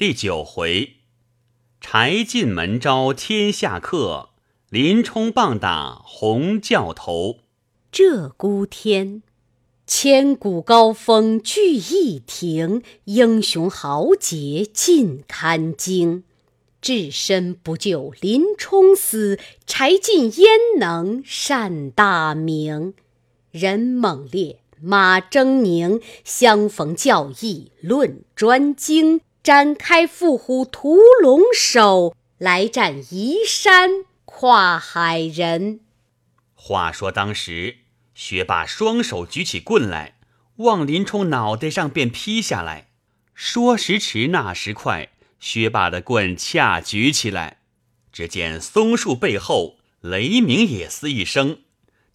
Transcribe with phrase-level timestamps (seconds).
[0.00, 0.94] 第九回，
[1.78, 4.30] 柴进门招天下客，
[4.70, 7.40] 林冲棒打红教头。
[7.92, 9.22] 鹧鸪天，
[9.86, 16.24] 千古高峰聚一亭，英雄豪杰尽堪惊。
[16.80, 20.48] 置身不救林冲死，柴进焉
[20.78, 22.94] 能善大名？
[23.50, 29.20] 人猛烈，马狰狞，相逢教义论专精。
[29.42, 35.80] 展开伏虎屠龙手，来战移山跨海人。
[36.54, 37.78] 话说当时，
[38.14, 40.18] 薛霸双手举起棍来，
[40.56, 42.88] 往林冲脑袋上便劈下来。
[43.32, 47.60] 说时迟，那时快，薛霸的棍恰举起来，
[48.12, 51.60] 只见松树背后雷鸣也似一声，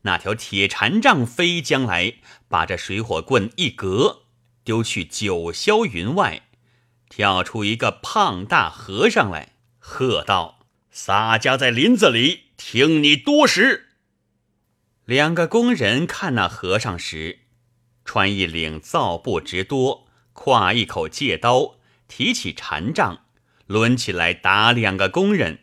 [0.04, 2.14] 那条铁禅杖飞将来，
[2.48, 4.26] 把这水火棍一格，
[4.64, 6.44] 丢去九霄云外。
[7.10, 13.90] 跳出一个胖大和尚来，喝道：“洒家在林子里，听你多时。”
[15.06, 17.40] 两个工人看那和尚时，
[18.04, 21.76] 穿一领皂布直多，挎一口戒刀，
[22.08, 23.26] 提起禅杖，
[23.68, 25.60] 抡起来打两个工人。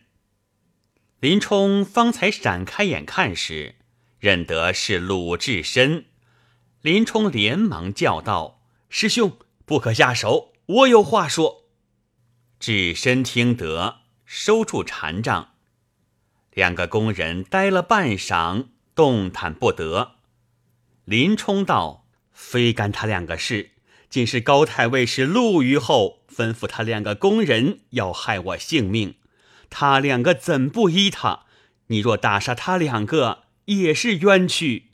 [1.19, 3.75] 林冲方才闪开眼看时，
[4.19, 6.05] 认得是鲁智深，
[6.81, 11.65] 林冲连忙叫道：“师兄，不可下手。”我有话说。
[12.57, 15.55] 智深听得，收住禅杖。
[16.53, 20.13] 两个工人呆了半晌，动弹不得。
[21.03, 23.71] 林冲道：“非干他两个事，
[24.09, 29.15] 竟是高太尉是陆虞后吩咐他两个工人要害我性命。
[29.69, 31.41] 他两个怎不依他？
[31.87, 34.91] 你若打杀他两个，也是冤屈。”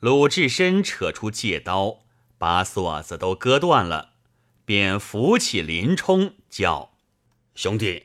[0.00, 1.98] 鲁智深扯出戒刀，
[2.38, 4.07] 把锁子都割断了。
[4.68, 6.90] 便扶起林冲，叫
[7.54, 8.02] 兄弟，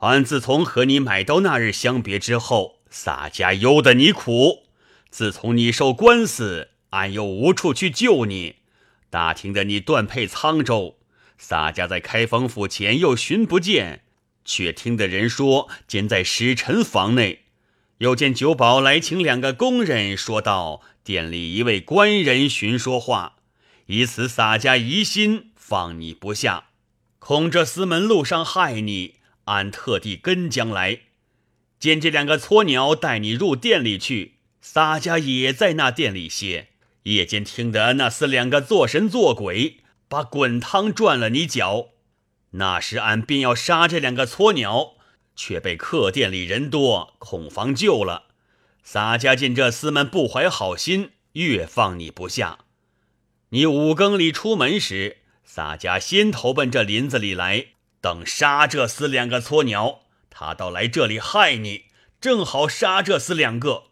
[0.00, 4.64] 俺自从和你买刀那日相别之后，洒家忧得你苦。
[5.08, 8.56] 自从你受官司，俺又无处去救你。
[9.08, 10.98] 打听得你断配沧州，
[11.38, 14.02] 洒家在开封府前又寻不见，
[14.44, 17.44] 却听得人说监在使臣房内。
[18.00, 23.36] 又见酒保来请两个工人，说道店里一位官人寻说话，
[23.86, 25.48] 以此洒家疑心。
[25.72, 26.66] 放你不下，
[27.18, 31.00] 恐这司门路上害你，俺特地跟将来，
[31.78, 34.34] 见这两个撮鸟带你入店里去。
[34.60, 36.68] 洒家也在那店里歇，
[37.04, 39.78] 夜间听得那厮两个做神做鬼，
[40.08, 41.86] 把滚汤转了你脚。
[42.50, 44.96] 那时俺便要杀这两个撮鸟，
[45.34, 48.24] 却被客店里人多，恐防救了。
[48.82, 52.58] 洒家见这厮们不怀好心，越放你不下。
[53.48, 55.20] 你五更里出门时。
[55.54, 57.66] 洒家先投奔这林子里来，
[58.00, 63.88] 等杀这厮两个撮鸟，他倒来这里害你，正好杀这厮两个。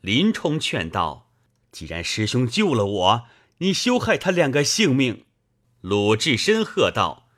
[0.00, 1.30] 林冲劝道
[1.70, 3.24] ：“既然师兄救了我，
[3.58, 5.26] 你休害他两个性命。”
[5.82, 7.28] 鲁智深喝道：“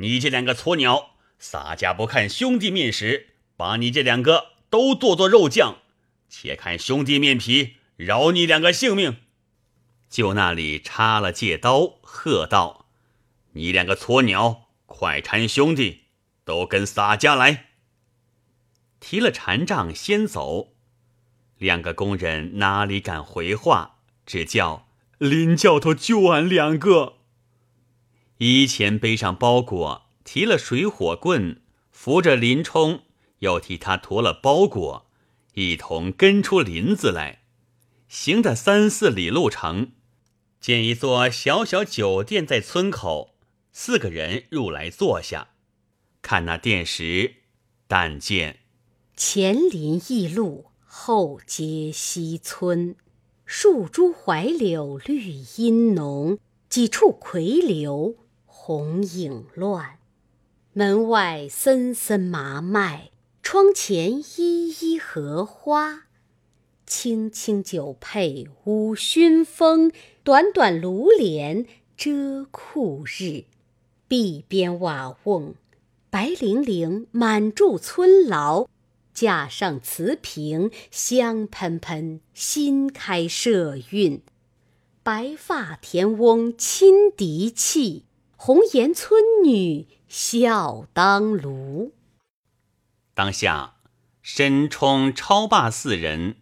[0.00, 5.80] 你这两个撮鸟，洒家不看兄弟面时，把你这两个都剁做肉酱，
[6.30, 9.18] 且看兄弟面皮，饶你两个性命。”
[10.08, 12.86] 就那里插了戒刀，喝道
[13.52, 16.04] ：“你两个撮鸟，快搀兄弟，
[16.44, 17.66] 都跟洒家来。”
[19.00, 20.72] 提了禅杖先走，
[21.58, 23.96] 两个工人哪里敢回话？
[24.26, 24.88] 只叫
[25.18, 27.14] 林教头救俺两个。
[28.38, 33.02] 一前背上包裹，提了水火棍，扶着林冲，
[33.40, 35.06] 又替他驮了包裹，
[35.54, 37.42] 一同跟出林子来，
[38.08, 39.92] 行的三四里路程。
[40.60, 43.34] 见一座小小酒店在村口，
[43.72, 45.50] 四个人入来坐下，
[46.20, 47.36] 看那店时，
[47.86, 48.58] 但见
[49.16, 52.96] 前临驿路，后接西村，
[53.44, 55.22] 树株槐柳绿
[55.56, 56.38] 阴浓，
[56.68, 59.98] 几处葵柳红影乱。
[60.72, 63.10] 门外森森麻麦，
[63.42, 66.04] 窗前依依荷花。
[66.86, 69.90] 青青酒配五熏风，
[70.28, 71.64] 短短炉帘
[71.96, 73.44] 遮酷日。
[74.06, 75.54] 壁边瓦瓮
[76.10, 78.68] 白泠泠，满筑村牢。
[79.14, 84.20] 架上瓷瓶香喷喷，新开社韵。
[85.02, 88.04] 白发田翁亲嫡气，
[88.36, 91.94] 红颜村女笑当炉。
[93.14, 93.76] 当下，
[94.20, 96.36] 申冲、超霸四人。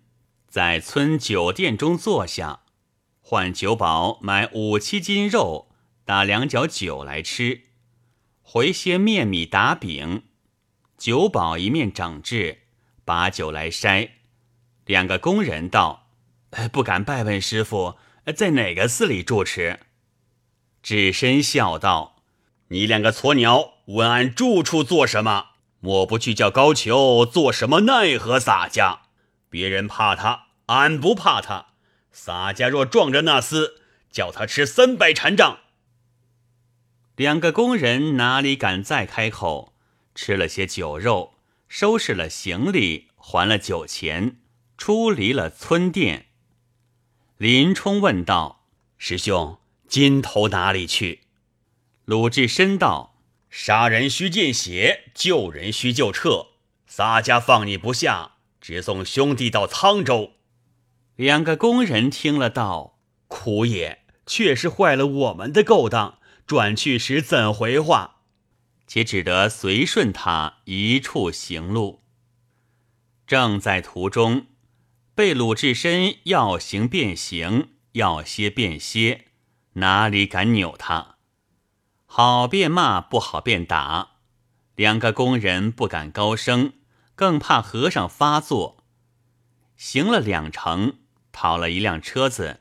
[0.48, 2.62] 在村酒店中坐下，
[3.28, 5.66] 换酒保买五七斤肉，
[6.04, 7.62] 打两角酒来吃。
[8.40, 10.22] 回些面米打饼，
[10.96, 12.60] 酒保一面整治，
[13.04, 14.10] 把酒来筛。
[14.84, 16.06] 两个工人道
[16.70, 17.96] ：“不敢拜问师傅，
[18.36, 19.80] 在哪个寺里住持？”
[20.80, 22.22] 智深笑道
[22.70, 25.46] ：“你两个撮鸟，问俺住处做什么？
[25.80, 29.00] 莫不去叫高俅做什么奈何洒家？
[29.50, 31.66] 别人怕他，俺不怕他。
[32.16, 33.74] 洒家若撞着那厮，
[34.10, 35.58] 叫他吃三百禅杖。”
[37.14, 39.74] 两个工人哪里敢再开口？
[40.14, 41.34] 吃了些酒肉，
[41.68, 44.38] 收拾了行李，还了酒钱，
[44.78, 46.28] 出离了村店。
[47.36, 48.66] 林冲问道
[48.96, 51.20] ：“师兄，金头哪里去？”
[52.06, 53.20] 鲁智深道
[53.50, 56.46] ：“杀人须见血，救人须救撤。
[56.86, 60.32] 洒家放你不下，只送兄弟到沧州。”
[61.16, 62.98] 两个工人听了道
[63.28, 68.18] ：“苦也，确实坏了我们的勾当。”转去时怎回话？
[68.86, 72.04] 且只得随顺他一处行路。
[73.26, 74.46] 正在途中，
[75.12, 79.24] 被鲁智深要行便行，要歇便歇，
[79.72, 81.16] 哪里敢扭他？
[82.04, 84.18] 好便骂，不好便打。
[84.76, 86.74] 两个工人不敢高声，
[87.16, 88.84] 更怕和尚发作。
[89.76, 90.98] 行了两程，
[91.36, 92.60] 讨了一辆车子，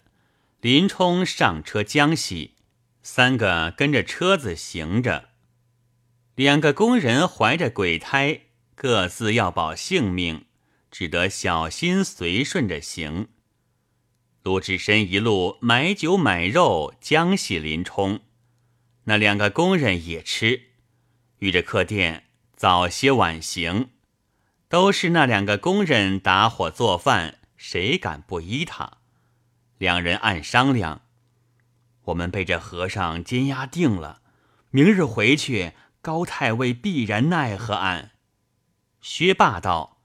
[0.60, 2.56] 林冲上车将息。
[3.02, 5.30] 三个跟着车子行着，
[6.36, 8.42] 两个工人怀着鬼胎，
[8.76, 10.44] 各自要保性命，
[10.92, 13.30] 只得小心随顺着行。
[14.44, 18.20] 鲁智深一路买酒买肉，将喜林冲。
[19.06, 20.64] 那两个工人也吃，
[21.40, 22.26] 遇着客店
[22.58, 23.92] 早些晚行，
[24.68, 29.00] 都是那两个工人打火做饭，谁敢不依他？
[29.78, 31.02] 两人暗商量。
[32.06, 34.22] 我们被这和尚监押定了，
[34.70, 38.12] 明日回去，高太尉必然奈何俺。
[39.02, 39.98] 薛霸道：“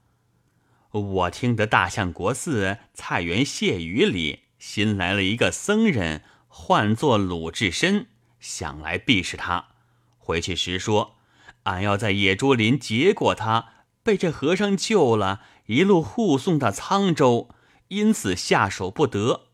[0.91, 8.07] 我听得大相国寺菜园谢雨里新来了一个僧人，唤作鲁智深，
[8.39, 9.67] 想来必是他。
[10.17, 11.17] 回去时说，
[11.63, 17.49] 俺要在野猪林结果他，被这和尚救了，一路护送到沧州，
[17.89, 19.47] 因此下手不得。”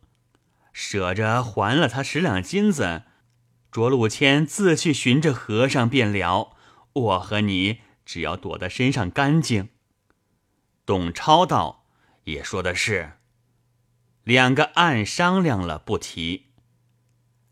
[0.74, 3.04] 舍着还了他十两金子，
[3.71, 6.56] 着陆谦自去寻着和尚便了。
[6.94, 9.69] 我和你只要躲得身上干净。
[10.86, 11.86] 董超道
[12.25, 13.13] ：“也说的是。”
[14.24, 16.48] 两个暗商量了，不提。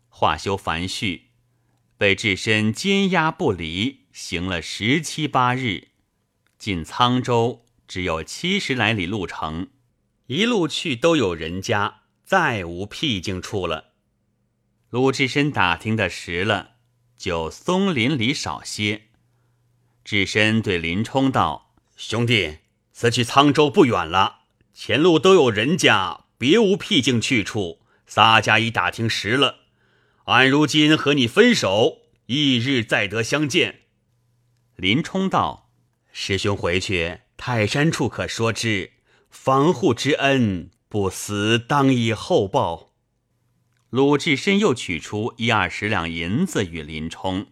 [0.08, 1.22] 话休繁絮，
[1.98, 5.88] 被智深监押不离，行了十七八日，
[6.58, 9.68] 进沧州只有七十来里路程，
[10.26, 12.02] 一路去都有人家。
[12.24, 13.92] 再无僻静处了。
[14.90, 16.70] 鲁智深打听的实了，
[17.16, 19.02] 就松林里少些。
[20.02, 22.58] 智深对林冲道：“兄弟，
[22.92, 24.40] 此去沧州不远了，
[24.74, 27.82] 前路都有人家，别无僻静去处。
[28.08, 29.60] 洒家已打听实了，
[30.24, 33.82] 俺如今和你分手，翌日再得相见。”
[34.74, 35.70] 林冲道
[36.10, 38.92] ：“师兄回去，泰山处可说之，
[39.30, 42.92] 防护之恩。”不死，当以后报。
[43.90, 47.48] 鲁智深又取出一二十两银子与林冲，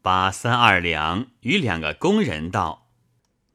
[0.00, 2.86] 把三二两与两个工人道：“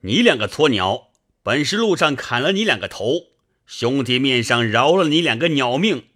[0.04, 1.08] 你两个撮鸟，
[1.42, 3.28] 本是路上砍了你两个头，
[3.66, 6.10] 兄弟面上饶了你两个鸟命。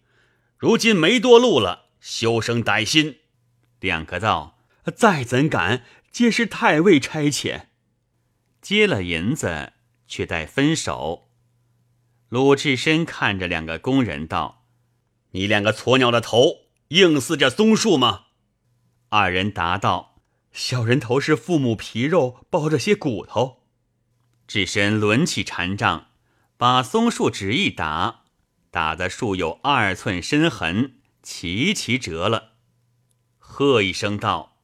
[0.57, 3.19] 如今没多路了，休生歹心。”
[3.79, 4.59] 两个道
[4.93, 7.67] ：“再怎敢，皆是太尉差遣。”
[8.61, 9.73] 接了银子，
[10.07, 11.29] 却待分手。
[12.29, 14.65] 鲁智深看着两个工人道
[15.31, 18.25] ：“你两个撮鸟的头，硬似这松树吗？”
[19.09, 20.21] 二人答道
[20.53, 23.63] ：“小人头是父母皮肉包着些骨头。”
[24.45, 26.07] 智深抡起禅杖，
[26.57, 28.23] 把松树纸一打，
[28.69, 32.53] 打的树有二寸深痕，齐齐折了。
[33.37, 34.57] 喝一声道：“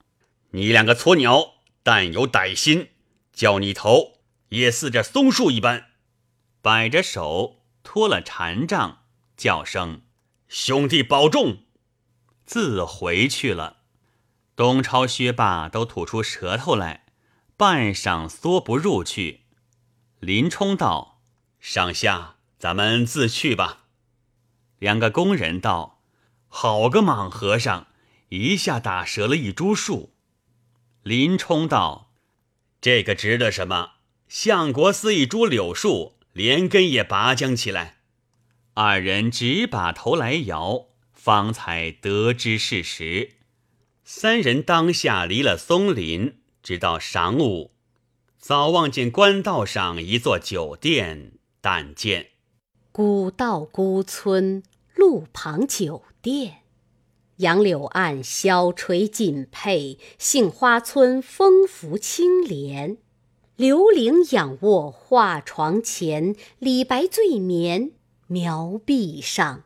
[0.51, 2.89] 你两个撮鸟，但有歹心，
[3.35, 5.89] 叫你头也似这松树一般。”
[6.63, 9.03] 摆着手，托了禅杖，
[9.37, 10.01] 叫声
[10.49, 11.59] ：“兄弟保重！”
[12.43, 13.83] 自回去了。
[14.55, 17.05] 东超、薛霸都吐出舌头来，
[17.57, 19.41] 半晌缩不入去。
[20.19, 21.21] 林冲道
[21.59, 23.85] ：“上下，咱们自去吧。”
[24.79, 26.01] 两个工人道
[26.47, 27.87] ：“好个莽和尚，
[28.29, 30.15] 一下打折了一株树。”
[31.03, 32.04] 林冲道
[32.85, 33.93] ：“这个值得什么？
[34.27, 37.95] 相国寺一株柳树。”连根也拔将起来，
[38.75, 43.37] 二人只把头来摇，方才得知事实。
[44.03, 47.71] 三人当下离了松林，直到晌午，
[48.37, 52.31] 早望见官道上一座酒店，但见
[52.91, 54.61] 古道孤村，
[54.93, 56.64] 路旁酒店。
[57.37, 62.97] 杨柳岸，小垂锦佩；杏花村，风拂青莲。
[63.57, 67.91] 刘伶仰卧画床前，李白醉眠
[68.27, 69.63] 苗壁上。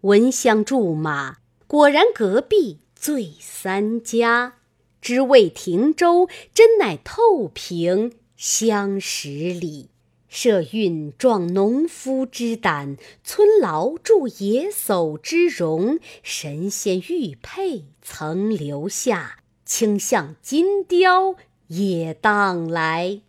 [0.00, 1.36] 闻香驻马，
[1.66, 4.54] 果然隔壁醉三家。
[5.00, 9.90] 知为停舟，真乃透平相十里。
[10.38, 15.98] 社运壮农夫之胆，村牢铸野叟之容。
[16.22, 21.36] 神仙玉佩曾留下，倾向金雕
[21.68, 23.22] 也当来。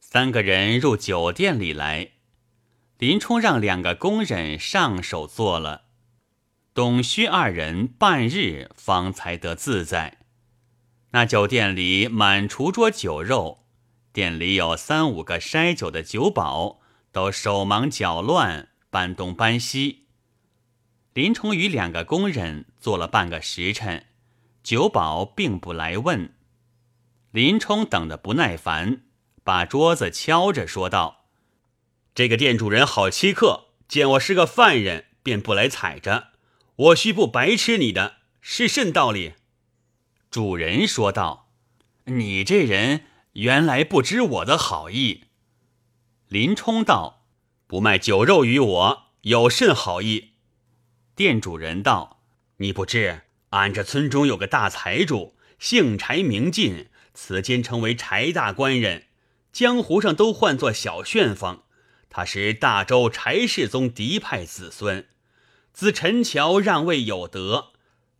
[0.00, 2.12] 三个人入酒店里来，
[2.96, 5.82] 林冲让两个工人上手做了，
[6.72, 10.16] 董须二人半日方才得自在。
[11.10, 13.59] 那酒店里满厨桌酒肉。
[14.12, 16.80] 店里有三五个筛酒的酒保，
[17.12, 20.06] 都手忙脚乱，搬东搬西。
[21.12, 24.06] 林冲与两个工人坐了半个时辰，
[24.64, 26.34] 酒保并不来问。
[27.30, 29.02] 林冲等得不耐烦，
[29.44, 31.26] 把桌子敲着说道
[32.12, 36.30] ：“这个店主人好欺客，见我是个犯人，便不来踩着。
[36.74, 39.34] 我须不白吃你的，是甚道理？”
[40.32, 41.52] 主人说道
[42.06, 45.26] ：“你这人。”原来不知我的好意，
[46.26, 47.22] 林冲道
[47.68, 50.32] ：“不卖酒肉与我有甚好意？”
[51.14, 52.22] 店主人道
[52.58, 53.20] ：“你不知
[53.50, 59.04] 俺这村中有个大财主，姓柴名进，此间称为柴大官人，
[59.52, 61.62] 江湖上都唤作小旋风。
[62.08, 65.06] 他是大周柴世宗嫡派子孙，
[65.72, 67.70] 自陈桥让位有德，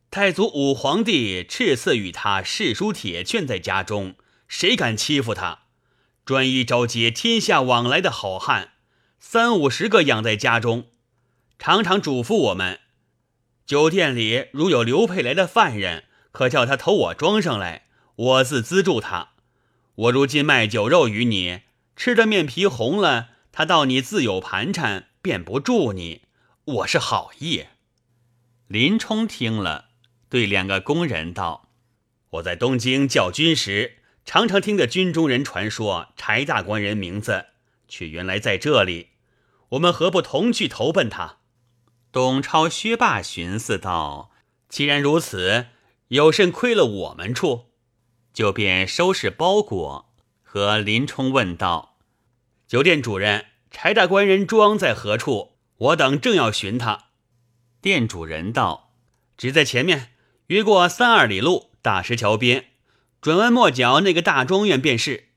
[0.08, 4.14] 太祖武皇帝赐赐与他世书铁券在家中。”
[4.50, 5.60] 谁敢欺负他？
[6.24, 8.72] 专一招接天下往来的好汉，
[9.20, 10.88] 三五十个养在家中，
[11.56, 12.80] 常常嘱咐我们：
[13.64, 19.30] 酒店里如有刘佩来的犯人，可叫他投我庄上来，我自资助他。
[19.94, 21.60] 我如今卖酒肉与你，
[21.94, 26.22] 吃的面皮红了，他到你自有盘缠，便不助你。
[26.64, 27.66] 我是好意。
[28.66, 29.90] 林冲听了，
[30.28, 31.68] 对两个工人道
[32.30, 37.46] ：“我在东京教军时。”常常听得军中人传说柴大官人名字，
[37.88, 39.08] 却原来在这里。
[39.70, 41.38] 我们何不同去投奔他？
[42.12, 44.30] 董超、薛霸寻思道
[44.68, 45.66] ：“既然如此，
[46.08, 47.66] 有甚亏了我们处？”
[48.34, 50.12] 就便收拾包裹，
[50.42, 51.98] 和林冲问道
[52.68, 55.56] ：“酒店主人，柴大官人庄在何处？
[55.76, 57.06] 我等正要寻他。”
[57.82, 58.92] 店主人道
[59.36, 60.12] ：“只在前面，
[60.48, 62.66] 约过三二里路，大石桥边。”
[63.20, 65.28] 转弯抹角那个大庄院便是。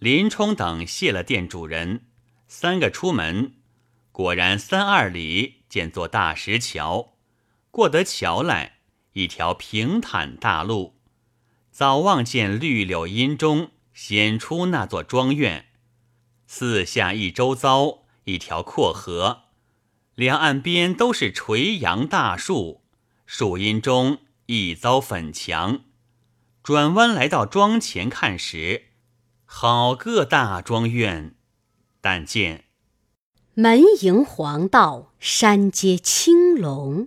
[0.00, 2.06] 林冲等谢了店主人，
[2.48, 3.54] 三个出门，
[4.10, 7.14] 果然三二里见座大石桥，
[7.70, 8.78] 过得桥来，
[9.12, 10.96] 一条平坦大路，
[11.70, 15.66] 早望见绿柳荫中显出那座庄院，
[16.48, 19.44] 四下一周遭一条阔河，
[20.16, 22.82] 两岸边都是垂杨大树，
[23.24, 25.84] 树荫中一遭粉墙。
[26.64, 28.84] 转弯来到庄前看时，
[29.44, 31.34] 好个大庄院！
[32.00, 32.64] 但见
[33.52, 37.06] 门迎黄道，山接青龙，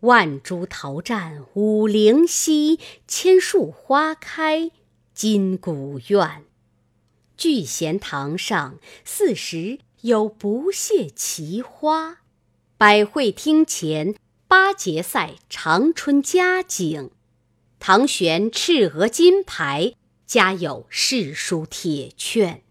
[0.00, 2.78] 万株桃占五灵溪，
[3.08, 4.70] 千树花开
[5.14, 6.44] 金谷苑。
[7.38, 12.18] 聚贤堂上四时有不谢奇花，
[12.76, 14.14] 百会厅前
[14.46, 17.10] 八节赛长春佳景。
[17.82, 19.94] 唐玄赤额金牌，
[20.26, 22.62] 家有世书铁券，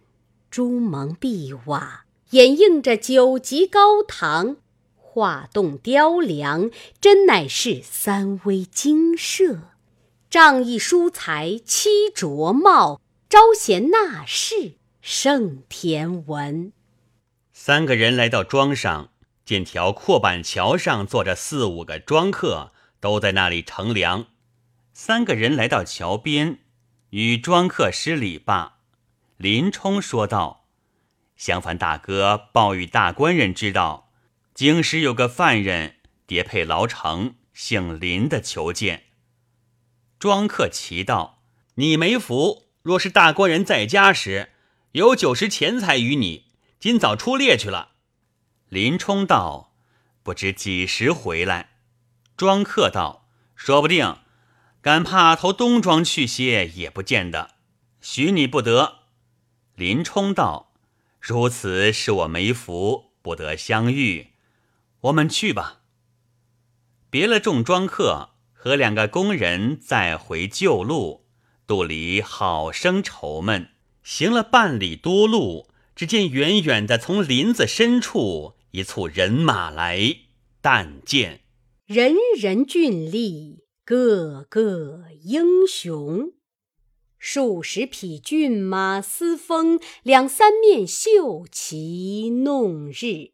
[0.52, 4.58] 朱蒙碧瓦掩映着九级高堂，
[4.96, 6.70] 画栋雕梁，
[7.02, 9.72] 真乃是三微精舍。
[10.30, 16.72] 仗义疏财七卓茂，招贤纳士胜田文。
[17.52, 19.10] 三个人来到庄上，
[19.44, 24.28] 见条阔板桥上坐着四五个庄客，都在那里乘凉。
[25.02, 26.60] 三个人来到桥边，
[27.12, 28.80] 与庄客施礼罢。
[29.38, 30.68] 林冲说道
[31.38, 34.12] ：“相烦大哥报与大官人知道，
[34.54, 35.96] 京师有个犯人，
[36.28, 39.06] 叠配牢城，姓林的求见。”
[40.20, 41.44] 庄客奇道
[41.76, 44.50] ：“你没福，若是大官人在家时，
[44.92, 47.92] 有酒食钱财与你，今早出猎去了。”
[48.68, 49.74] 林冲道
[50.24, 51.70] ：“不知几时回来？”
[52.36, 54.18] 庄客道：“说不定。”
[54.82, 57.52] 敢怕投东庄去些，也不见得。
[58.02, 59.00] 许你不得。”
[59.76, 60.74] 林冲道
[61.20, 64.28] ：“如此是我没福，不得相遇。
[65.02, 65.82] 我们去吧。”
[67.10, 71.26] 别了众庄客和两个工人，再回旧路。
[71.66, 73.70] 肚里好生愁闷，
[74.04, 80.18] 行了半里多路，只见远远的从林子深处一簇人马来，
[80.62, 81.42] 但见
[81.86, 86.34] 人人俊丽，个个英雄，
[87.18, 93.32] 数十匹骏马嘶风，两三面绣旗弄日。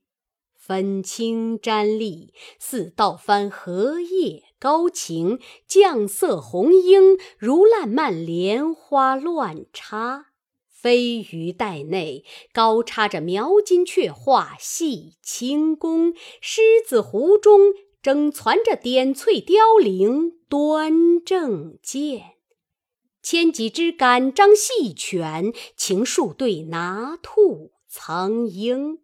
[0.58, 10.28] 分青沾绿，似倒翻荷叶高擎；绛色红缨，如烂漫莲花乱插。
[10.70, 17.74] 飞鱼袋内，高插着描金雀画戏清宫；狮子湖中，
[18.06, 22.36] 正攒着点翠凋零端正剑。
[23.24, 29.00] 千几只杆张细犬，情数对拿兔苍鹰。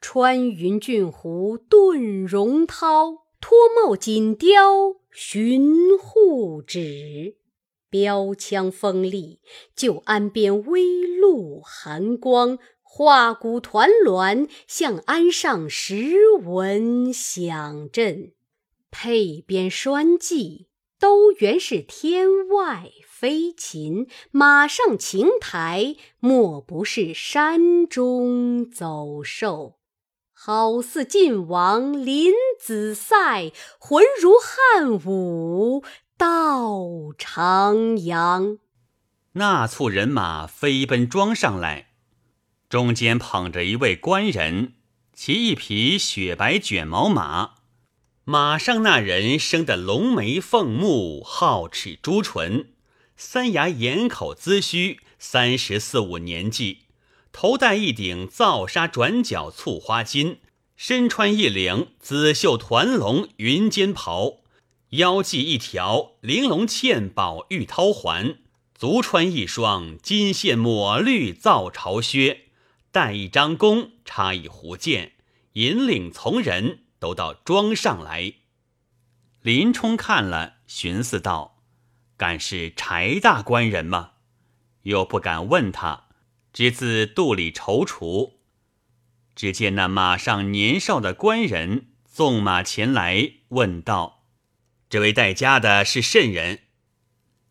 [0.00, 7.38] 穿云峻虎顿荣涛，脱帽锦雕寻护指。
[7.90, 9.40] 标枪锋利，
[9.74, 12.60] 就鞍边微露寒光。
[12.80, 18.32] 画鼓团栾，向鞍上时闻响震。
[18.98, 24.08] 配鞭栓技，都原是天外飞禽。
[24.30, 29.76] 马上琴台，莫不是山中走兽。
[30.32, 35.84] 好似晋王临子塞，浑如汉武
[36.16, 38.56] 到长阳。
[39.32, 41.88] 那簇人马飞奔庄上来，
[42.70, 44.72] 中间捧着一位官人，
[45.12, 47.55] 骑一匹雪白卷毛马。
[48.28, 52.70] 马上那人生得龙眉凤目，皓齿朱唇，
[53.16, 56.78] 三牙眼口髭须，三十四五年纪。
[57.30, 60.38] 头戴一顶皂纱转角簇花巾，
[60.76, 64.38] 身穿一领紫绣团龙云肩袍，
[64.88, 68.38] 腰系一条玲珑嵌宝玉绦环，
[68.74, 72.46] 足穿一双金线抹绿皂朝靴，
[72.90, 75.12] 带一张弓，插一壶箭，
[75.52, 76.80] 引领从人。
[76.98, 78.34] 都到庄上来。
[79.42, 81.62] 林冲看了，寻思道
[82.16, 84.12] ：“敢是柴大官人吗？”
[84.82, 86.04] 又不敢问他。
[86.52, 88.32] 只自肚里踌躇，
[89.34, 94.24] 只见那马上年少的官人纵马前来，问道
[94.88, 96.60] ：“这位带家的是甚人？”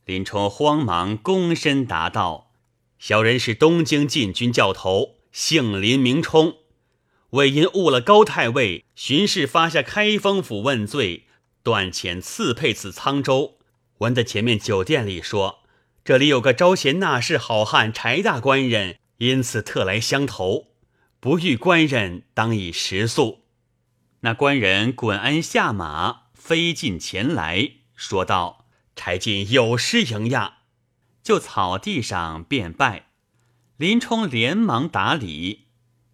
[0.05, 2.51] 林冲慌忙躬身答道
[2.97, 6.57] ：“小人是东京禁军教头，姓林，名冲。
[7.35, 11.27] 为因误了高太尉，巡视发下开封府问罪，
[11.63, 13.57] 断遣赐配此沧州。
[13.99, 15.59] 闻得前面酒店里说。”
[16.05, 20.67] 这里有个招贤纳士好汉柴大官人，因此特来相投，
[21.19, 23.45] 不遇官人，当以食宿。
[24.19, 30.57] 那官人滚鞍下马，飞进前来说道：“柴进有失迎亚。”
[31.23, 33.07] 就草地上便拜。
[33.77, 35.64] 林冲连忙打礼。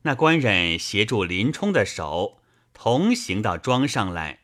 [0.03, 2.41] 那官人协助林冲的手，
[2.73, 4.39] 同行到庄上来。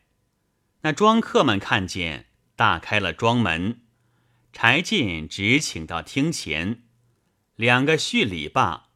[0.82, 3.80] 那庄客们看见，大开了庄门。
[4.52, 6.82] 柴进只请到厅前，
[7.56, 8.88] 两个叙礼罢。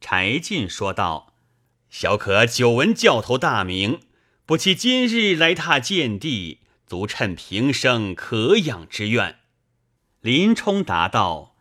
[0.00, 1.34] 柴进说道
[1.88, 4.00] ：“小可久闻教头大名，
[4.44, 9.38] 不期今日来踏见地，足趁平生可养之愿。”
[10.20, 11.56] 林冲答道：“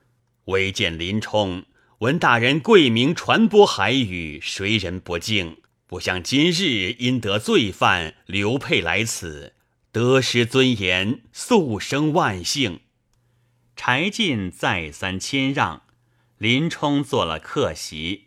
[0.46, 1.66] 唯见林冲，
[2.04, 5.60] 闻大人贵名传播海宇，谁人不敬？
[5.88, 9.54] 不想今日因得罪犯刘沛来此，
[9.94, 12.82] 得失尊严，速生万幸。”
[13.78, 15.84] 柴进再三谦让，
[16.38, 18.26] 林冲做了客席，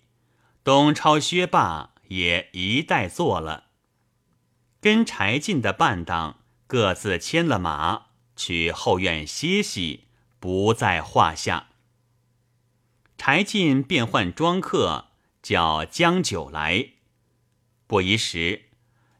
[0.64, 3.64] 董超、薛霸也一带坐了。
[4.80, 10.04] 跟柴进的伴当各自牵了马，去后院歇息，
[10.40, 11.68] 不在话下。
[13.18, 15.06] 柴进便唤庄客，
[15.42, 16.90] 叫将酒来。
[17.86, 18.66] 不一时，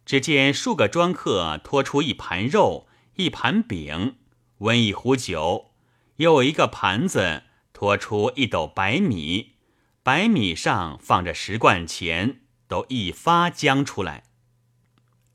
[0.05, 4.17] 只见数个庄客拖出一盘肉、一盘饼，
[4.59, 5.73] 温一壶酒。
[6.17, 9.57] 又一个盘子拖出一斗白米，
[10.03, 14.25] 白米上放着十贯钱，都一发将出来。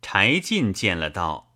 [0.02, 1.56] 柴进见了道：“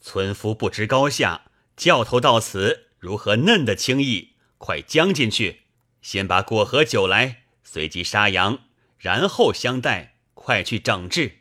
[0.00, 1.42] 村夫不知高下，
[1.76, 4.34] 教头到此如何嫩得轻易？
[4.58, 5.63] 快将进去，
[6.04, 8.60] 先把果和酒来，随即杀羊，
[8.98, 10.12] 然后相待。
[10.34, 11.38] 快去整治。”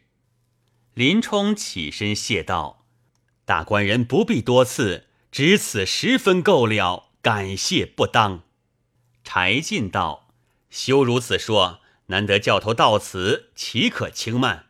[0.95, 2.86] 林冲起身谢道
[3.43, 8.43] ：“大官人不必多赐。”只此十分够了，感谢不当。”
[9.26, 10.30] 柴进道
[10.69, 14.67] ：“休如此说，难得教头到此，岂可轻慢？”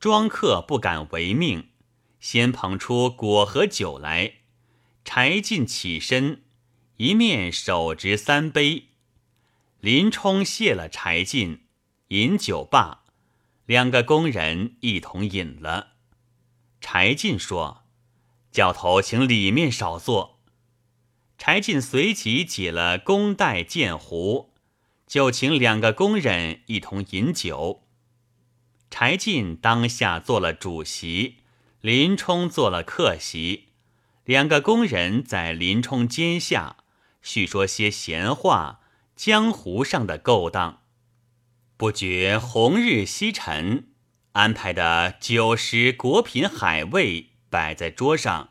[0.00, 1.68] 庄客不敢违命，
[2.20, 4.36] 先捧出果和酒来。
[5.04, 6.44] 柴进起身，
[6.96, 8.91] 一面手执三杯。
[9.82, 11.64] 林冲谢了柴进，
[12.06, 13.02] 饮酒罢，
[13.66, 15.94] 两个工人一同饮了。
[16.80, 17.82] 柴进说
[18.52, 20.38] ：“教头，请里面少坐。”
[21.36, 24.54] 柴进随即解了弓带箭壶，
[25.08, 27.82] 就请两个工人一同饮酒。
[28.88, 31.38] 柴进当下做了主席，
[31.80, 33.70] 林冲做了客席。
[34.22, 36.76] 两个工人在林冲肩下
[37.20, 38.78] 叙说些闲话，
[39.16, 40.82] 江湖上的勾当。
[41.76, 43.88] 不觉红日西沉，
[44.32, 48.50] 安排的酒食果品海味摆在桌上，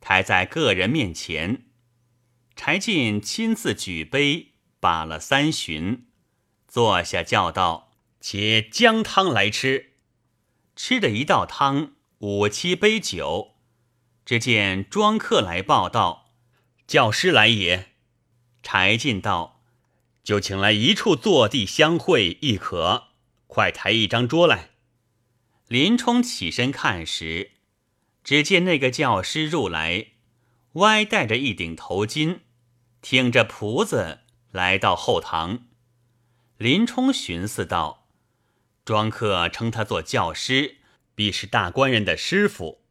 [0.00, 1.64] 抬在个人面前。
[2.54, 6.06] 柴进亲自举杯，把了三巡，
[6.68, 9.92] 坐下叫道：“且姜汤来吃。”
[10.76, 13.56] 吃的一道汤，五七杯酒。
[14.24, 16.32] 只见庄客来报道
[16.86, 17.92] ：“教师来也。”
[18.62, 19.55] 柴进道
[20.26, 23.10] ：“就请来一处坐地相会亦可。
[23.46, 24.70] 快抬一张桌来。”
[25.68, 27.52] 林冲起身看时，
[28.24, 30.08] 只见那个教师入来，
[30.72, 32.40] 歪戴着一顶头巾，
[33.00, 35.66] 挺着蒲子来到后堂。
[36.56, 38.08] 林冲寻思道
[38.84, 40.78] ：“庄客称他做教师，
[41.14, 42.82] 必是大官人的师傅。”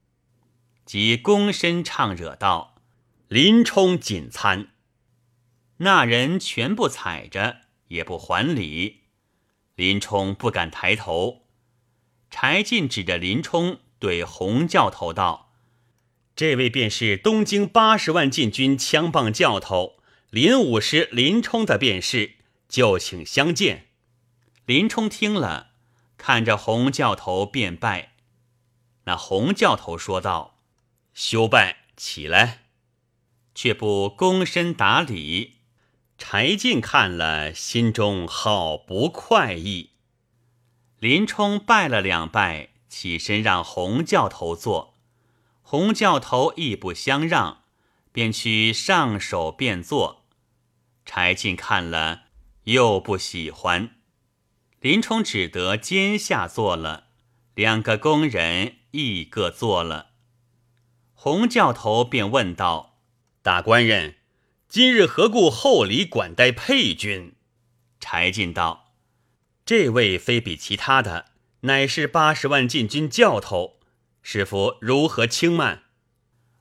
[0.85, 2.75] 即躬身唱惹道
[3.27, 4.69] ：“林冲谨参。”
[5.77, 9.01] 那人全部踩着，也不还礼。
[9.75, 11.47] 林冲不敢抬头。
[12.29, 15.53] 柴进指着林冲对洪教头道
[16.35, 19.97] ：“这位便是东京八十万禁军枪棒教头
[20.29, 22.35] 林武师林冲的便是，
[22.67, 23.87] 就请相见。”
[24.65, 25.71] 林冲听了，
[26.17, 28.13] 看着洪教头便拜。
[29.03, 30.53] 那洪教头说道。
[31.13, 32.65] 休拜，起来，
[33.53, 35.54] 却不躬身打礼。
[36.17, 39.91] 柴进看了，心中好不快意。
[40.99, 44.95] 林冲拜了两拜，起身让洪教头坐。
[45.61, 47.63] 洪教头亦不相让，
[48.11, 50.25] 便去上手便坐。
[51.05, 52.23] 柴进看了，
[52.63, 53.95] 又不喜欢。
[54.79, 57.07] 林冲只得肩下坐了，
[57.55, 60.11] 两个工人亦各坐了。
[61.13, 62.99] 洪教头便问道
[63.43, 64.15] ：“大官人，
[64.75, 67.35] 今日何故厚礼管待配军？”
[68.01, 68.91] 柴进道
[69.65, 71.27] ：“这位非比其他的，
[71.61, 73.79] 乃是八十万禁军教头，
[74.21, 75.83] 师傅如何轻慢？”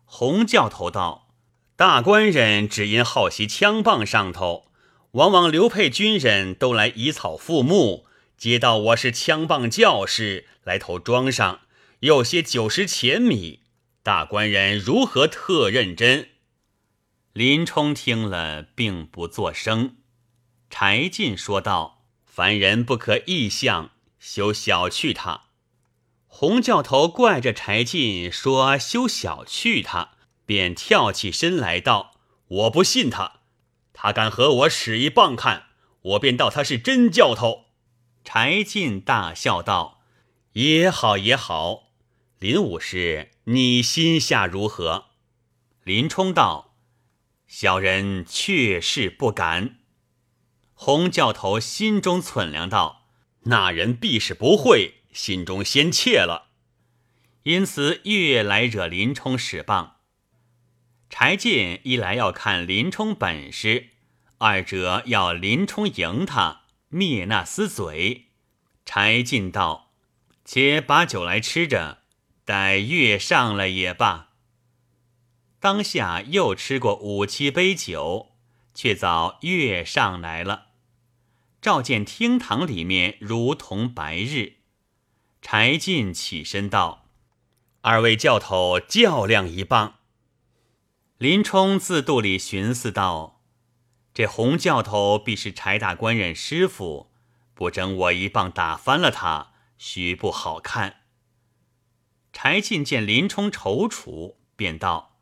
[0.07, 1.35] 洪教头道
[1.74, 4.68] ：“大官人只因好习枪棒上头，
[5.14, 8.07] 往往刘配军人都来以草覆木，
[8.38, 11.62] 接到我是枪棒教士，来投庄上，
[11.98, 13.62] 有些九十钱米。”
[14.05, 16.29] 大官人如何特认真？
[17.35, 19.97] 林冲听了，并不作声。
[20.70, 25.47] 柴进说道：“凡人不可异相，休小觑他。”
[26.29, 30.11] 洪教头怪着柴进说：“休小觑他。”
[30.47, 32.12] 便跳起身来道
[32.47, 33.40] ：“我不信他，
[33.92, 35.70] 他敢和我使一棒看，
[36.03, 37.64] 我便道他是真教头。”
[38.23, 40.03] 柴进大笑道
[40.55, 41.88] ：“也好，也好。”
[42.38, 43.33] 林武师。
[43.47, 45.07] 你心下如何？
[45.83, 46.73] 林冲道
[47.46, 49.76] ：“小人确是不敢。”
[50.74, 53.07] 洪教头心中忖量道
[53.46, 56.50] ：“那人必是不会，心中先怯了，
[57.44, 59.96] 因此越来惹林冲使棒。
[61.09, 63.90] 柴进一来要看林冲本事，
[64.38, 68.28] 二者要林冲赢他，灭那厮嘴。
[68.85, 69.92] 柴进道
[70.44, 71.98] ：“且把酒来吃着。”
[72.44, 74.34] 待月上了也罢。
[75.64, 78.33] 当下又吃过五七杯酒，
[78.74, 80.66] 却早月上来了。
[81.62, 84.57] 照见厅堂里面如同白日。
[85.40, 87.07] 柴进起身道
[87.81, 90.00] ：“二位教头较量一棒。”
[91.16, 93.40] 林冲自肚里寻思道
[94.12, 97.11] ：“这洪教头必是柴大官人师傅，
[97.55, 100.96] 不争我一棒打翻了他，须不好看。”
[102.35, 105.12] 柴进见林冲踌躇，便道：“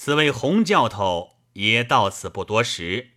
[0.00, 3.14] 此位洪教头也到此不多时，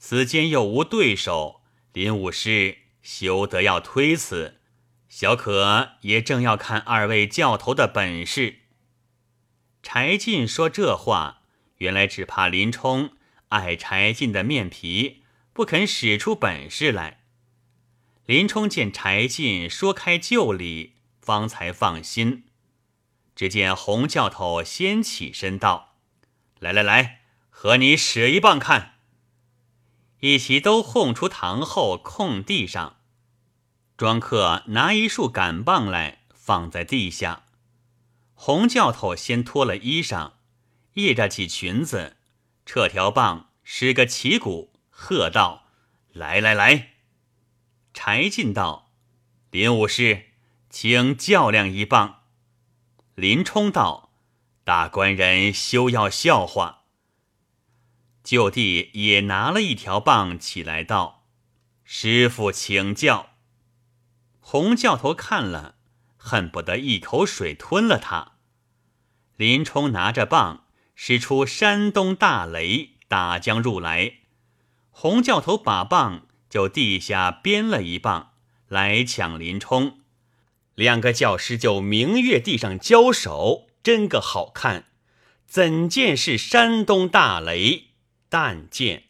[0.00, 1.60] 此间又无对手，
[1.92, 4.60] 林武师休得要推辞。
[5.08, 8.62] 小可也正要看二位教头的本事。”
[9.80, 11.42] 柴进说这话，
[11.76, 13.12] 原来只怕林冲
[13.50, 17.20] 爱柴进的面皮，不肯使出本事来。
[18.26, 22.46] 林冲见柴进说开旧理，方才放心。
[23.36, 25.93] 只见洪教头先起身道
[26.64, 28.94] ：“来来来，和你使一棒看。”
[30.20, 32.96] 一齐都哄出堂后空地上。
[33.98, 37.44] 庄客拿一束杆棒来，放在地下。
[38.32, 40.32] 洪教头先脱了衣裳，
[40.94, 42.16] 掖着起裙子，
[42.64, 45.66] 撤条棒，使个旗鼓，喝道
[46.14, 46.94] ：“来来来！”
[47.92, 48.90] 柴进道
[49.52, 50.30] ：“林武师，
[50.70, 52.22] 请较量一棒。”
[53.14, 54.03] 林冲道
[54.64, 56.84] ：“大官人休要笑话。”
[58.24, 61.26] 就地也拿了一条棒起来道
[61.84, 63.30] ：“师傅请教。”
[64.40, 65.76] 洪教头看了，
[66.16, 68.32] 恨不得一口水吞了他。
[69.36, 74.14] 林冲拿着棒，使出山东大雷，打将入来。
[74.90, 76.26] 洪教头把棒。
[76.50, 78.34] 就地下编了一棒
[78.68, 79.98] 来抢林冲，
[80.76, 84.86] 两个教师就明月地上交手，真个好看。
[85.46, 87.90] 怎见是山东大雷？
[88.28, 89.04] 但见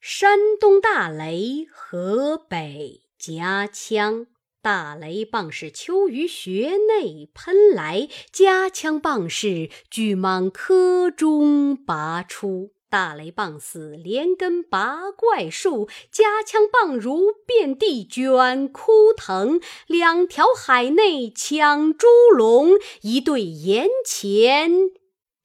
[0.00, 4.26] 山东大雷，河北夹枪。
[4.62, 12.72] 大雷棒是秋于穴内喷来，夹枪棒是巨蟒壳中拔出。
[12.92, 19.58] 大雷棒似连根拔怪树，夹枪棒如遍地卷枯藤。
[19.86, 24.90] 两条海内抢猪笼，一对岩前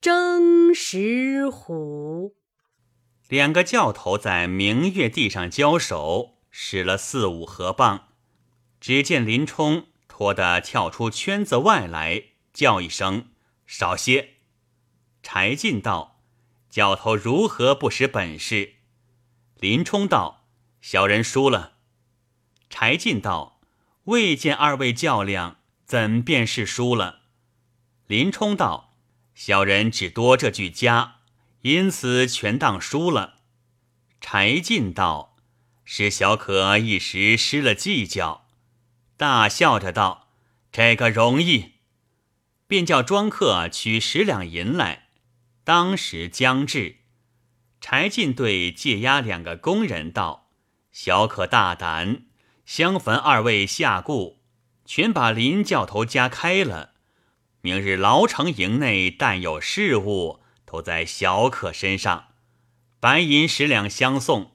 [0.02, 2.36] 争石虎。
[3.30, 8.10] 两个教头在明月地上交手，使了四五合棒。
[8.82, 13.30] 只见林冲拖得跳出圈子外来，叫一声
[13.66, 14.32] ：“少些！”
[15.24, 16.17] 柴进道。
[16.70, 18.76] 教头如何不识本事？
[19.60, 20.46] 林冲道
[20.82, 21.78] ：“小人输了。”
[22.70, 23.60] 柴进道
[24.06, 27.22] ：“未见二位较量，怎便是输了？”
[28.08, 28.96] 林冲道
[29.34, 31.22] ：“小人只多这句家，
[31.62, 33.40] 因此全当输了。”
[34.22, 35.38] 柴进道
[35.86, 38.48] ：“是小可一时失了计较。”
[39.18, 40.30] 大笑着道
[40.72, 41.74] ：“这个容易。”
[42.68, 45.07] 便叫庄客取十两银来。
[45.68, 47.00] 当时将至，
[47.82, 50.48] 柴进对借押两个工人道
[50.94, 52.22] ：“小可大胆，
[52.66, 54.40] 相烦二位下顾，
[54.86, 56.92] 全把林教头家开了。
[57.60, 62.30] 明日牢城营内但有事务，都在小可身上。
[63.02, 64.52] 白银十两相送。”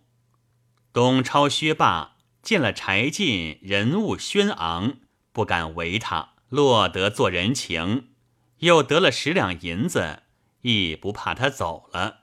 [0.95, 4.95] 董超、薛霸见了柴进人物轩昂，
[5.31, 8.09] 不敢违他，落得做人情，
[8.61, 10.23] 又得了十两银子。
[10.63, 12.23] 亦不怕他走了。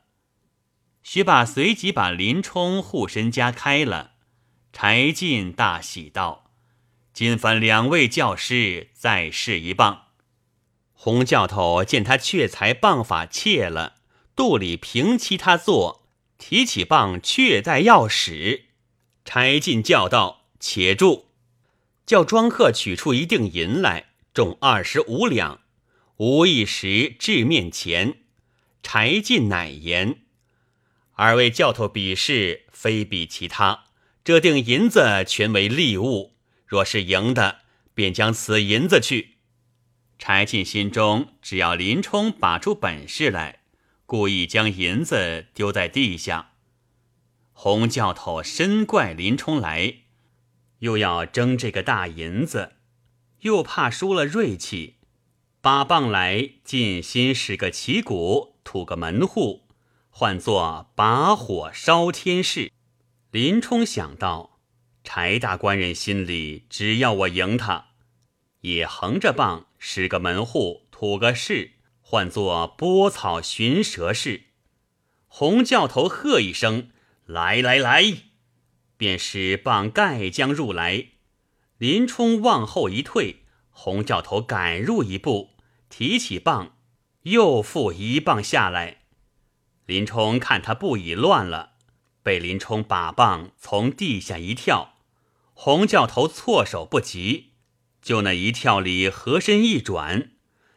[1.03, 4.11] 薛霸随即把林冲护身家开了。
[4.73, 6.51] 柴进大喜道
[7.13, 10.07] ：“今番两位教师再试一棒。”
[10.93, 14.01] 洪教头见他却才棒法怯了，
[14.35, 18.65] 肚里平欺他坐，提起棒却在要使。
[19.25, 21.29] 柴进叫道：“且住！”
[22.05, 25.61] 叫庄客取出一锭银来，重二十五两，
[26.17, 28.23] 无一时至面前。
[28.81, 30.21] 柴进乃言
[31.13, 33.85] ：“二位教头比试，非比其他。
[34.23, 37.59] 这锭银子全为利物，若是赢的，
[37.93, 39.37] 便将此银子去。”
[40.19, 43.61] 柴进心中只要林冲把出本事来，
[44.05, 46.53] 故意将银子丢在地下。
[47.53, 49.95] 洪教头深怪林冲来，
[50.79, 52.73] 又要争这个大银子，
[53.41, 54.95] 又怕输了锐气，
[55.61, 58.58] 把棒来尽心使个旗鼓。
[58.69, 59.63] 吐个门户，
[60.11, 62.71] 唤作把火烧天势。
[63.31, 64.59] 林冲想到，
[65.03, 67.87] 柴大官人心里只要我赢他，
[68.61, 74.43] 也横着棒使个门户，吐个势，唤作拨草寻蛇式。
[75.25, 76.91] 洪教头喝一声
[77.25, 78.03] ：“来来来！”
[78.97, 81.07] 便使棒盖将入来。
[81.79, 85.55] 林冲往后一退，洪教头赶入一步，
[85.89, 86.75] 提起棒。
[87.23, 89.01] 又复一棒下来，
[89.85, 91.71] 林冲看他不已乱了，
[92.23, 94.93] 被林冲把棒从地下一跳，
[95.53, 97.53] 洪教头措手不及，
[98.01, 100.31] 就那一跳里合身一转，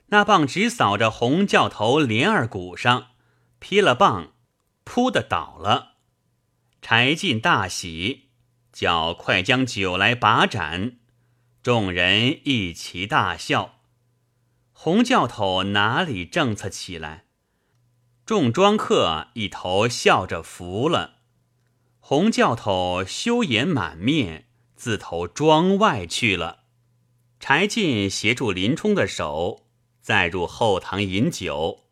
[0.07, 3.11] 那棒直扫着洪教头连二骨上，
[3.59, 4.33] 劈了棒，
[4.83, 5.93] 扑的倒了。
[6.83, 8.31] 柴进大喜，
[8.73, 10.97] 叫快将酒来把盏，
[11.63, 13.82] 众人一齐大笑。
[14.85, 17.27] 洪教头哪里正策起来？
[18.27, 21.19] 众庄客一头笑着服了。
[22.01, 26.65] 洪教头羞颜满面，自投庄外去了。
[27.39, 29.69] 柴进协助林冲的手，
[30.01, 31.85] 再入后堂饮酒，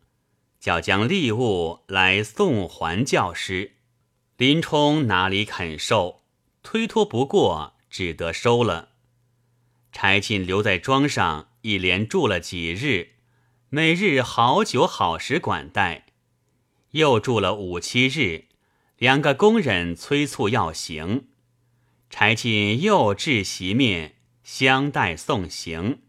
[0.59, 3.77] 叫将礼物来送还教师。
[4.35, 6.23] 林冲哪里肯受，
[6.61, 8.89] 推脱不过，只得收了。
[9.93, 13.11] 柴进留在庄上，一连住了几日，
[13.69, 16.07] 每日好酒好食管待。
[16.91, 18.45] 又住了五七日，
[18.97, 21.27] 两个工人催促要行，
[22.09, 25.99] 柴进又置席面相待送行，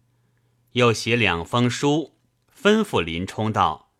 [0.73, 2.17] 又写两封书，
[2.53, 3.93] 吩咐林冲道：“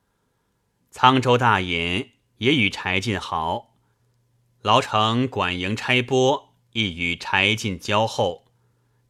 [0.93, 3.77] 沧州大尹也与柴进好，
[4.63, 8.47] 牢城管营差拨亦与柴进交厚。”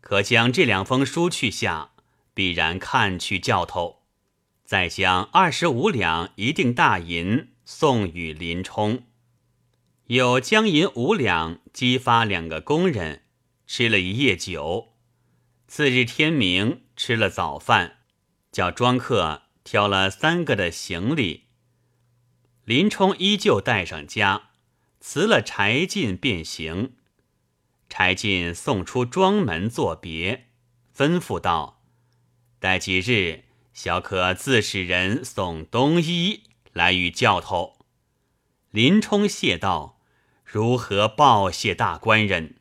[0.02, 1.91] 可将这两封书去下，
[2.34, 4.02] 必然看去教头，
[4.64, 9.04] 再将二十五两一锭大银送与林冲，
[10.06, 13.22] 有将银五两激发两个工人，
[13.66, 14.94] 吃了一夜酒。
[15.66, 17.98] 次日天明，吃了早饭，
[18.50, 21.44] 叫庄客挑了三个的行李，
[22.64, 24.50] 林冲依旧带上家，
[25.00, 26.96] 辞了柴进便行。
[27.88, 30.48] 柴进送出庄门作别，
[30.96, 31.81] 吩咐道
[32.62, 33.42] ：“待几日，
[33.74, 37.74] 小可自使人送冬衣来与教头。”
[38.70, 39.98] 林冲谢道
[40.46, 42.54] ：“如何报谢大官人？”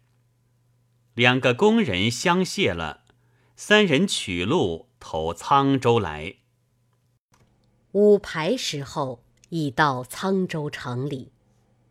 [1.14, 3.04] 两个工人相谢了，
[3.56, 6.38] 三人取路投沧州来。
[7.92, 11.32] 午牌时候，已到沧州城里。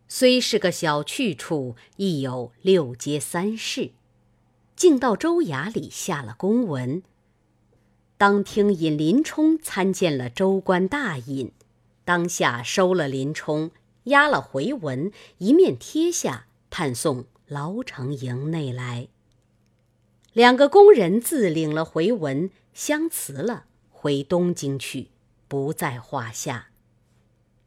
[0.08, 3.92] 虽是个小去处，亦有六街三市，
[4.74, 7.04] 竟到州衙里下了公文。
[8.20, 11.52] 当听引林冲参见了州官大尹，
[12.04, 13.70] 当下收了林冲，
[14.04, 19.08] 押了回文，一面贴下，判送牢城营内来。
[20.34, 25.08] 两个工人自领了回文，相辞了，回东京去，
[25.48, 26.66] 不在话下。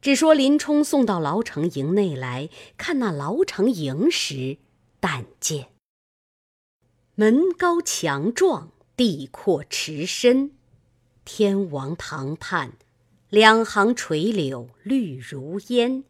[0.00, 4.58] 只说林冲送到牢城营内来看那牢城营时，
[5.00, 5.70] 但见
[7.16, 10.52] 门高墙壮，地阔池深，
[11.24, 12.74] 天王堂畔
[13.28, 16.04] 两行垂柳绿如烟，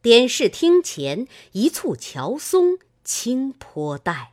[0.00, 4.32] 点视厅前一簇乔松青坡带，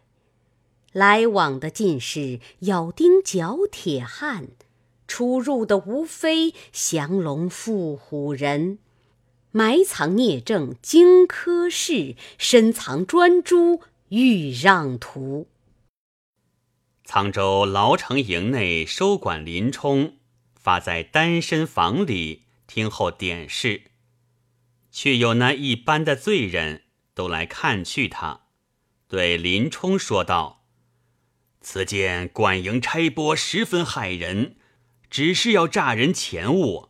[0.94, 4.48] 来往的尽是咬钉嚼铁汉，
[5.06, 8.80] 出入的无非降龙伏虎人。
[9.52, 15.48] 埋藏聂政荆轲事，深藏专诸豫让图。
[17.10, 20.18] 沧州牢城营内收管林冲，
[20.56, 23.86] 发在单身房里听候点视，
[24.92, 26.84] 却有那一般的罪人
[27.16, 28.42] 都来看去他，
[29.08, 30.68] 对林冲说道
[31.62, 34.58] ：“此间管营差拨十分害人，
[35.10, 36.90] 只是要诈人钱物。”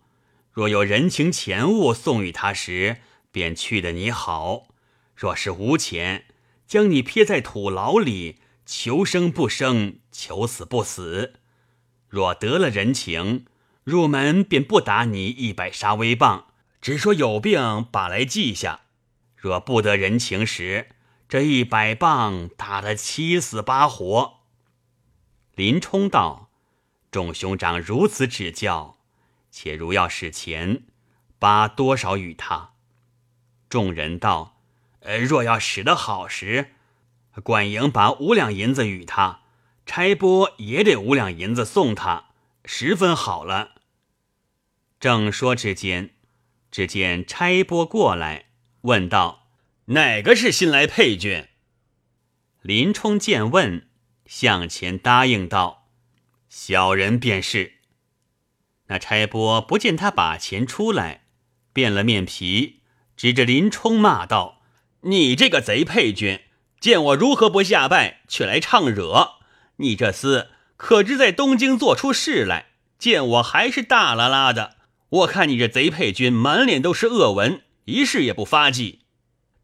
[0.51, 2.97] 若有人情钱物送与他时，
[3.31, 4.67] 便去的你好；
[5.15, 6.25] 若是无钱，
[6.67, 11.35] 将你撇在土牢里，求生不生，求死不死。
[12.09, 13.45] 若得了人情，
[13.85, 16.47] 入门便不打你一百杀威棒，
[16.81, 18.81] 只说有病把来记下；
[19.37, 20.89] 若不得人情时，
[21.29, 24.39] 这一百棒打得七死八活。
[25.55, 26.49] 林冲道
[27.09, 28.97] ：“众兄长如此指教。”
[29.51, 30.83] 且如要使钱，
[31.39, 32.73] 把多少与他？
[33.69, 34.61] 众人道
[35.01, 36.71] ：“呃，若要使得好时，
[37.43, 39.41] 管营把五两银子与他，
[39.91, 42.25] 差拨也得五两银子送他，
[42.63, 43.81] 十分好了。”
[45.01, 46.11] 正说之间，
[46.69, 48.45] 只见差拨过来，
[48.81, 49.47] 问道
[49.97, 51.47] ：“哪个是新来配军？”
[52.61, 53.87] 林冲见问，
[54.27, 55.87] 向前答应道
[56.49, 57.79] ：“小人便是。”
[58.89, 61.23] 那差拨不见他把钱出来，
[61.73, 62.81] 变了面皮，
[63.17, 64.61] 指着林冲骂道
[65.01, 66.41] ：“你这个贼配军，
[66.79, 69.38] 见我如何不下拜，却来唱惹！
[69.79, 72.67] 你这厮可知在东京做出事来？
[72.97, 74.77] 见我还是大拉拉的。
[75.09, 79.01] 我看你这贼配军满脸都是恶纹，一事也不发迹，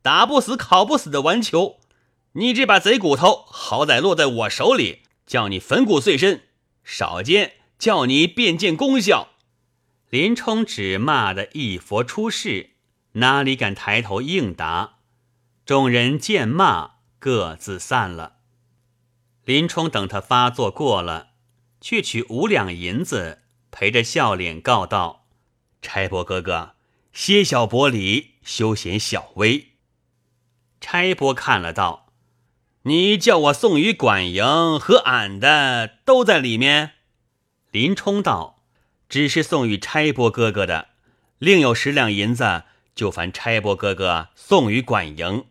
[0.01, 1.79] 打不死、烤不死的顽球。
[2.33, 6.43] 你这把贼骨头，好歹落在我手里，叫你粉骨碎身，
[6.83, 9.33] 少见。”叫你便见功效，
[10.09, 12.69] 林冲只骂得一佛出世，
[13.11, 14.99] 哪里敢抬头应答？
[15.65, 18.34] 众人见骂，各自散了。
[19.45, 21.29] 林冲等他发作过了，
[21.79, 25.27] 去取五两银子，陪着笑脸告道
[25.83, 26.73] ：“差拨哥哥，
[27.13, 29.73] 歇小薄礼，休闲小微。”
[30.81, 32.07] 差拨看了道
[32.83, 36.93] ：“你叫我送与管营和俺的都在里面。”
[37.69, 38.63] 林冲道
[39.07, 40.87] ：“只是送与差拨哥哥的，
[41.37, 42.63] 另有十两银子，
[42.95, 45.45] 就烦差拨哥哥送与管营。”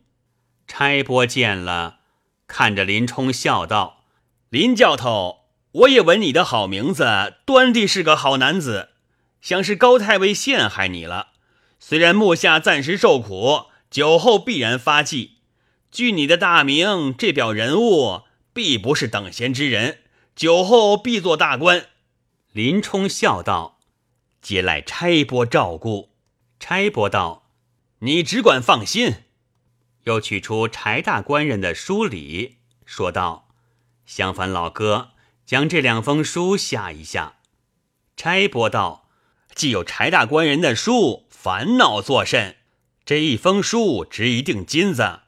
[0.67, 1.99] 差拨见了，
[2.57, 4.05] 看着林冲笑道
[4.49, 8.91] ：“林教头，我也闻你的好名字，端地是个好男子。
[9.41, 11.31] 想是高太尉陷害你了，
[11.81, 15.39] 虽然目下暂时受苦。”酒后必然发迹，
[15.91, 19.99] 据你的大名，这表人物必不是等闲之人，
[20.37, 21.87] 酒后必做大官。
[22.53, 23.81] 林冲笑道
[24.41, 26.11] ：“皆赖差拨照顾。”
[26.61, 27.49] 差拨道
[27.99, 29.15] ：“你只管放心。”
[30.05, 33.49] 又取出柴大官人的书礼，说道
[34.07, 35.11] ：“相烦老哥，
[35.45, 37.35] 将这两封书下一下。”
[38.17, 39.09] 差拨道
[39.55, 42.57] ：“既有柴大官人的书，烦恼作甚？”
[43.05, 45.21] 这一封书值一锭金子，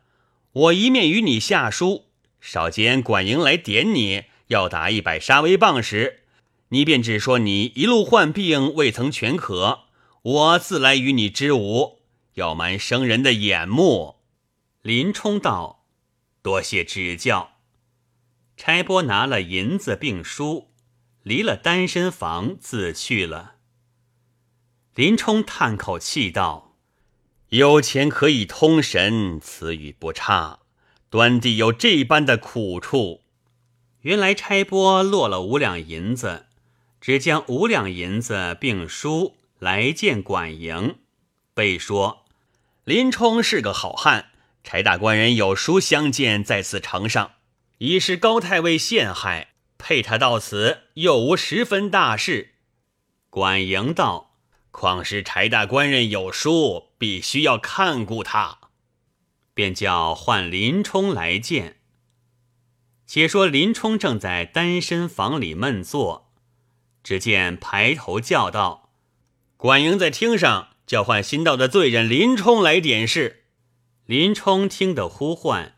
[0.52, 2.06] 我一面与你下书，
[2.40, 6.20] 少间管营来点你要打一百杀威棒时，
[6.68, 9.80] 你便只说你一路患病未曾全可，
[10.22, 11.98] 我自来与你支吾，
[12.34, 14.16] 要瞒生人的眼目。
[14.86, 15.84] 林冲道
[16.42, 17.56] ：“多谢指教。”
[18.56, 20.70] 差拨拿了银子并书，
[21.24, 23.56] 离了单身房自去了。
[24.94, 26.76] 林冲叹口气道。
[27.48, 30.60] 有钱可以通神，此语不差。
[31.10, 33.22] 端地有这般的苦处，
[34.02, 36.46] 原来差拨落了五两银子，
[37.00, 41.00] 只将五两银子并书来见管营，
[41.54, 42.24] 备说
[42.84, 44.30] 林冲是个好汉，
[44.68, 47.34] 柴大官人有书相见，在此城上，
[47.78, 52.54] 已是高太尉陷害，配他到此又无十分大事。
[53.30, 54.32] 管营道。
[54.72, 58.58] 况是柴大官人有书，必须要看顾他，
[59.54, 61.76] 便叫唤林冲来见。
[63.06, 66.32] 且说林冲正在单身房里闷坐，
[67.04, 68.90] 只见排头叫道
[69.56, 73.44] ：“管营在厅上叫唤新到的罪人林冲来点事。”
[74.06, 75.74] 林冲听得呼唤，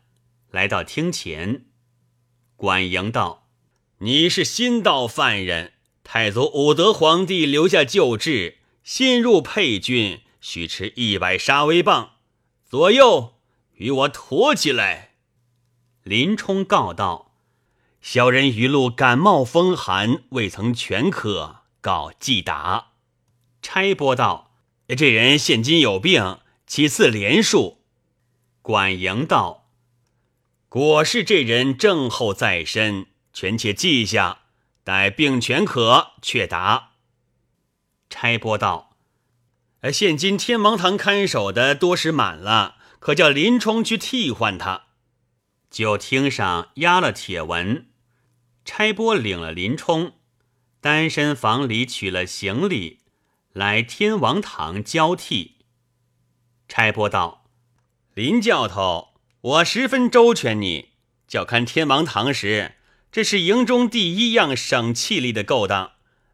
[0.51, 1.65] 来到厅前。
[2.55, 3.49] 管营道
[4.01, 5.73] ：“你是新到犯人，
[6.03, 12.11] 太祖武德皇帝留下旧制。”新入配军须持一百杀威棒，
[12.67, 13.33] 左右
[13.73, 15.15] 与我驮起来。
[16.03, 17.35] 林冲告道
[17.99, 22.91] ：“小人一路感冒风寒，未曾全可，告即打。”
[23.63, 24.51] 差拨道
[24.95, 27.77] ：“这人现今有病，几次连数？”
[28.69, 29.71] 管营道
[30.69, 34.41] ：“果是这人症候在身，全且记下，
[34.83, 36.91] 待病全可，却打。”
[38.11, 38.95] 差拨道
[39.81, 44.83] ：“呃，现今天王堂看守的多时满了，可叫林冲去替换他。”
[45.71, 47.87] 就厅上压了铁文，
[48.63, 50.13] 差拨领了林冲，
[50.79, 52.99] 单身房里取了行李，
[53.51, 55.55] 来天王堂交替。
[56.67, 57.37] 差拨道
[58.19, 60.89] ：“林教头，我十分周全你，
[61.25, 62.73] 叫看天王堂时，
[63.13, 65.91] 这是营中第一样省气力的勾当。”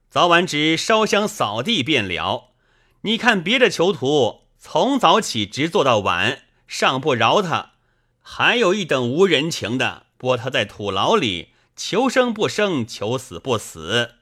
[0.09, 2.53] 早晚只烧香扫地便了。
[3.01, 7.73] 你看别的囚徒，从早起直做到晚，尚不饶他；
[8.19, 14.15] 还有一等无人情的，拨他在土牢里，求生不生，求死不死。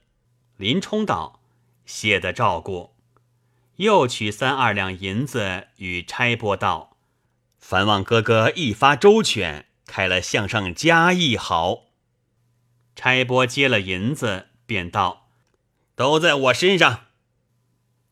[0.57, 1.39] 林冲道
[1.87, 2.89] ：“谢得照顾。”
[3.77, 6.89] 又取三二两银子与差拨道
[7.65, 11.85] ：“烦望哥哥一发周全，开了向上加一好。”
[12.93, 15.29] 差拨接了银子，便道。
[15.95, 17.05] 都在我身上，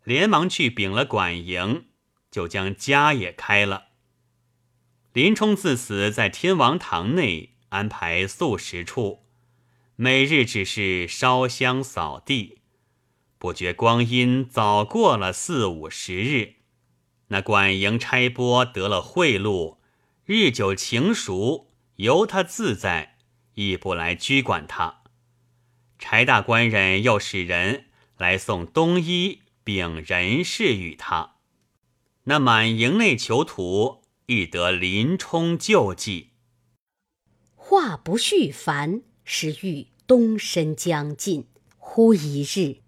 [0.05, 1.87] 连忙去禀了管营，
[2.31, 3.87] 就将家也开了。
[5.11, 9.25] 林冲自此在天王堂内安排宿食处，
[9.97, 12.59] 每日只是烧香扫地，
[13.37, 16.60] 不觉光阴早过了四五十日。
[17.31, 19.77] 那管营差拨得了贿赂，
[20.25, 23.15] 日久情熟，由他自在，
[23.53, 25.03] 亦不来拘管他。
[25.97, 27.85] 柴大官人又使人
[28.17, 31.35] 来送冬衣并人事与他，
[32.25, 36.31] 那满营内囚徒亦得林冲救济。
[37.55, 42.81] 话不续烦，时遇冬深将近，忽一日，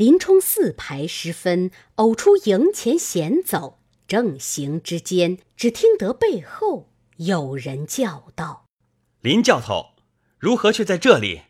[0.00, 6.88] 林冲四排时分，偶出营前闲走，正行之间，只听得背后
[7.18, 8.64] 有人叫道
[9.20, 9.88] ：“林教头，
[10.38, 11.42] 如何却在这里？”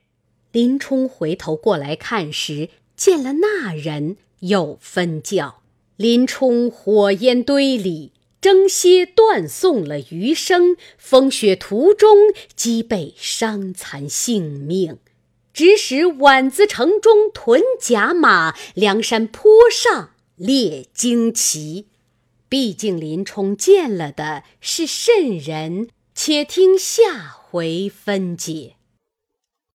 [0.50, 5.62] 林冲回头过来看时，见了那人，又分叫。
[5.94, 12.16] 林冲火烟堆里争些断送了余生，风雪途中
[12.56, 14.98] 积被伤残性命，
[15.52, 21.86] 只使宛子城中屯甲马，梁山坡上列旌旗。
[22.48, 25.88] 毕竟林冲见了的是甚人？
[26.14, 28.76] 且听下回分解。